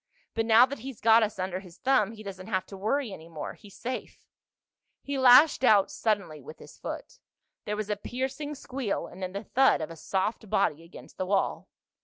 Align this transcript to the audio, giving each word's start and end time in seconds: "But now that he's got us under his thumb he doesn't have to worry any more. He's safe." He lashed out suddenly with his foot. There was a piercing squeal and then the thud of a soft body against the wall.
"But 0.33 0.47
now 0.47 0.65
that 0.65 0.79
he's 0.79 0.99
got 0.99 1.21
us 1.21 1.37
under 1.37 1.59
his 1.59 1.77
thumb 1.77 2.13
he 2.13 2.23
doesn't 2.23 2.47
have 2.47 2.65
to 2.65 2.75
worry 2.75 3.13
any 3.13 3.29
more. 3.29 3.53
He's 3.53 3.75
safe." 3.77 4.25
He 5.03 5.19
lashed 5.19 5.63
out 5.63 5.91
suddenly 5.91 6.41
with 6.41 6.57
his 6.57 6.79
foot. 6.79 7.19
There 7.65 7.77
was 7.77 7.91
a 7.91 7.95
piercing 7.95 8.55
squeal 8.55 9.05
and 9.05 9.21
then 9.21 9.33
the 9.33 9.43
thud 9.43 9.79
of 9.79 9.91
a 9.91 9.95
soft 9.95 10.49
body 10.49 10.81
against 10.83 11.19
the 11.19 11.27
wall. 11.27 11.67